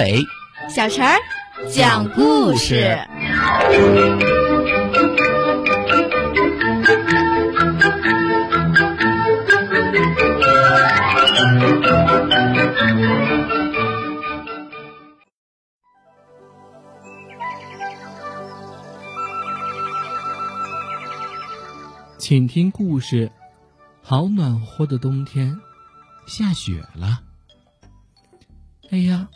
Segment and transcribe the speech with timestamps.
[0.00, 0.26] 阿伟，
[0.74, 1.20] 小陈儿
[1.70, 2.98] 讲故事。
[22.18, 23.30] 请听故事。
[24.02, 25.60] 好暖和的冬天，
[26.26, 27.20] 下雪了。
[28.90, 29.28] 哎呀，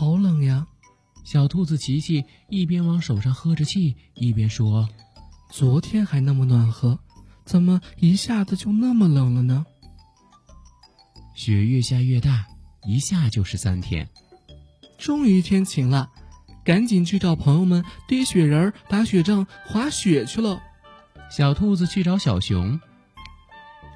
[0.00, 0.66] 好冷呀！
[1.24, 4.88] 小兔子琪琪一边往手上喝着气，一边说
[5.52, 6.98] ：“昨天还那么暖和，
[7.44, 9.66] 怎么一下子就那么冷了呢？”
[11.36, 12.46] 雪越下越大，
[12.86, 14.08] 一下就是三天。
[14.96, 16.10] 终于天晴了，
[16.64, 20.62] 赶紧去找朋友们堆雪人、打雪仗、滑雪去了。
[21.30, 22.80] 小兔子去找小熊。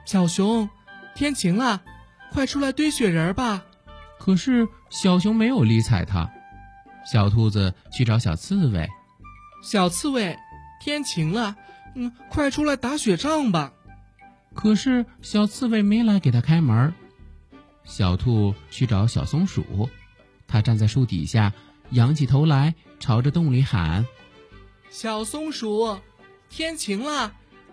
[0.04, 0.68] 小熊，
[1.14, 1.82] 天晴了，
[2.30, 3.64] 快出来堆雪人吧！
[4.18, 6.30] 可是小熊没有理睬它。
[7.10, 8.88] 小兔子去找小刺猬。
[9.62, 10.36] 小刺猬，
[10.82, 11.56] 天晴了，
[11.94, 13.72] 嗯，快出来打雪仗吧！
[14.54, 16.94] 可是小刺猬没来给他开门。
[17.84, 19.90] 小兔去找小松鼠，
[20.46, 21.52] 它站在树底下，
[21.90, 24.06] 仰起头来，朝着洞里喊
[24.90, 25.98] ：“小松鼠，
[26.48, 27.32] 天晴了，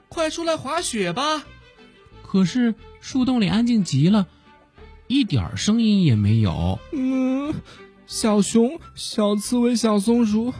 [0.10, 1.44] 快出来滑雪吧！”
[2.24, 4.28] 可是树洞里安静极了，
[5.12, 6.80] 一点声音也没有。
[6.94, 7.54] 嗯，
[8.08, 10.54] 小熊、小刺猬、小松鼠，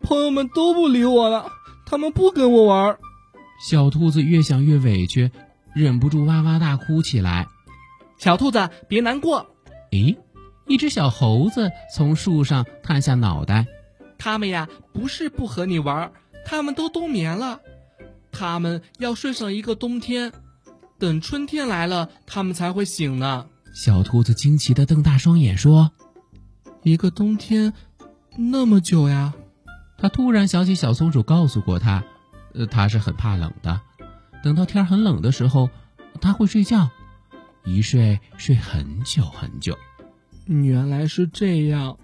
[0.00, 1.52] 朋友们都不理我了，
[1.84, 2.96] 他们不跟我玩。
[3.68, 5.30] 小兔子越想越委屈，
[5.74, 7.46] 忍不住哇哇大哭起来。
[8.16, 9.54] 小兔子，别难过。
[9.92, 10.16] 诶，
[10.66, 13.66] 一只小猴子从树上探下脑袋。
[14.16, 16.10] 他们呀，不是不和你玩，
[16.46, 17.60] 他们都冬眠了，
[18.32, 20.32] 他们要睡上一个冬天。
[20.98, 23.46] 等春天来了，他们才会醒呢。
[23.72, 25.92] 小兔子惊奇的瞪大双眼说
[26.82, 27.72] ：“一个冬天，
[28.36, 29.34] 那么久呀！”
[29.96, 32.02] 他突然想起小松鼠告诉过他，
[32.54, 33.80] 呃，他是很怕冷的。
[34.42, 35.70] 等到天很冷的时候，
[36.20, 36.90] 他会睡觉，
[37.64, 39.76] 一睡睡很久很久。
[40.46, 41.96] 原来是这样。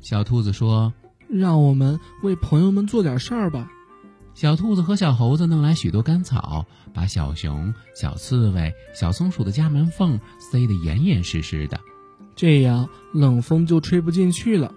[0.00, 0.92] 小兔子说
[1.28, 3.70] ：“让我们为朋友们做点事儿吧。”
[4.34, 11.78] 小兔子和小猴子弄来许多干草，把小熊、小刺猬、小松鼠的家门缝塞得严严实实的，
[12.34, 14.74] 这样冷风就吹不进去了。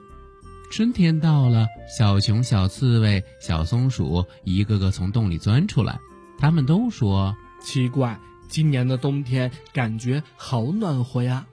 [0.72, 6.00] 春天到了，小熊、小刺猬、小松鼠一个个从洞里钻出来，
[6.38, 11.48] 他们都说：“奇怪，今年的冬天感觉好暖和呀！”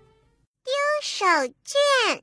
[0.65, 1.25] 丢手
[1.65, 2.23] 绢。